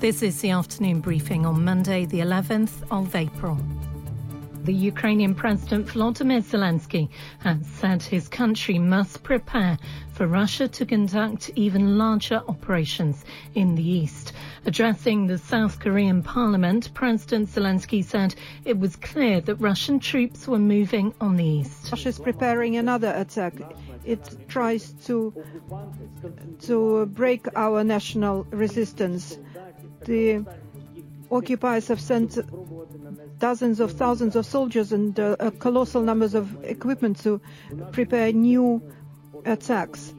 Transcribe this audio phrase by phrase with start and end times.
[0.00, 3.58] This is the afternoon briefing on Monday, the 11th of April.
[4.62, 7.08] The Ukrainian President Volodymyr Zelensky
[7.40, 9.76] has said his country must prepare
[10.12, 13.24] for Russia to conduct even larger operations
[13.56, 14.34] in the east.
[14.66, 20.58] Addressing the South Korean parliament, President Zelensky said it was clear that Russian troops were
[20.58, 21.90] moving on the east.
[21.92, 23.54] Russia is preparing another attack.
[24.04, 25.32] It tries to
[26.62, 29.38] to break our national resistance
[30.04, 30.44] the
[31.30, 32.38] occupiers have sent
[33.38, 37.40] dozens of thousands of soldiers and uh, colossal numbers of equipment to
[37.92, 38.82] prepare new
[39.44, 40.14] attacks.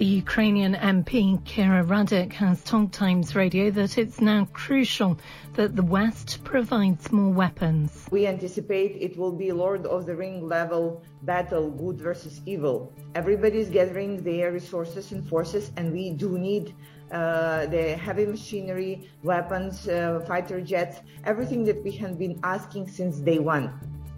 [0.00, 5.18] The Ukrainian MP Kira Rudik has told Times Radio that it's now crucial
[5.56, 8.06] that the West provides more weapons.
[8.10, 12.94] We anticipate it will be Lord of the Ring level battle, good versus evil.
[13.14, 16.74] Everybody is gathering their resources and forces, and we do need
[17.12, 23.18] uh, the heavy machinery, weapons, uh, fighter jets, everything that we have been asking since
[23.18, 23.68] day one.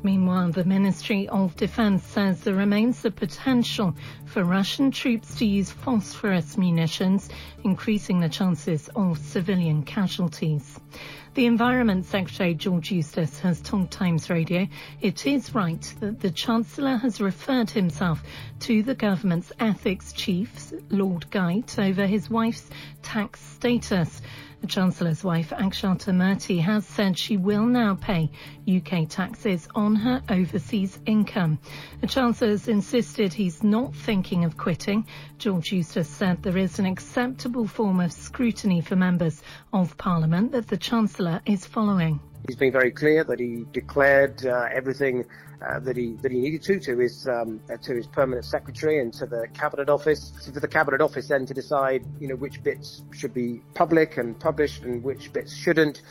[0.04, 5.70] Meanwhile, the Ministry of Defense says there remains the potential for Russian troops to use
[5.70, 7.28] phosphorus munitions,
[7.62, 10.80] increasing the chances of civilian casualties.
[11.34, 14.66] The Environment Secretary George Eustice has told Times Radio
[15.00, 18.22] it is right that the Chancellor has referred himself
[18.60, 22.68] to the government's ethics chief, Lord Geidt, over his wife's
[23.02, 24.20] tax status.
[24.62, 28.30] The Chancellor's wife, Akshata Murty, has said she will now pay
[28.72, 31.58] UK taxes on her overseas income.
[32.00, 35.04] The Chancellor has insisted he's not thinking of quitting.
[35.38, 39.42] George Eustice said there is an acceptable form of scrutiny for members
[39.72, 42.20] of Parliament that the Chancellor is following.
[42.46, 45.24] He's been very clear that he declared uh, everything
[45.64, 49.00] uh, that he that he needed to to his um, uh, to his permanent secretary
[49.00, 50.32] and to the cabinet office.
[50.40, 54.16] So for the cabinet office then to decide, you know, which bits should be public
[54.16, 56.02] and published and which bits shouldn't,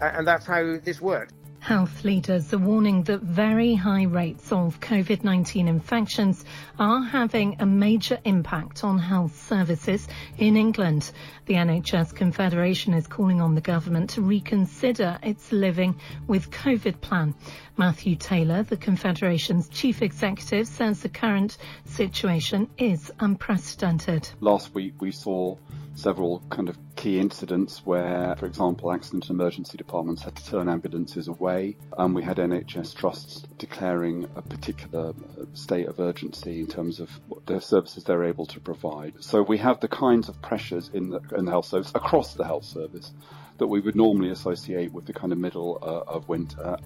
[0.00, 1.34] uh, and that's how this worked.
[1.62, 6.44] Health leaders are warning that very high rates of COVID 19 infections
[6.76, 10.08] are having a major impact on health services
[10.38, 11.12] in England.
[11.46, 15.94] The NHS Confederation is calling on the government to reconsider its living
[16.26, 17.32] with COVID plan.
[17.76, 24.28] Matthew Taylor, the Confederation's chief executive, says the current situation is unprecedented.
[24.40, 25.56] Last week we saw
[25.94, 30.68] several kind of key incidents where, for example, accident and emergency departments had to turn
[30.68, 31.76] ambulances away.
[31.98, 37.10] And we had NHS trusts declaring a particular uh, state of urgency in terms of
[37.46, 39.14] the services they're able to provide.
[39.18, 42.44] So we have the kinds of pressures in the, in the health service, across the
[42.44, 43.12] health service,
[43.58, 46.76] that we would normally associate with the kind of middle uh, of winter.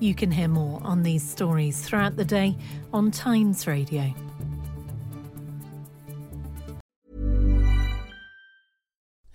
[0.00, 2.56] You can hear more on these stories throughout the day
[2.92, 4.12] on Times Radio.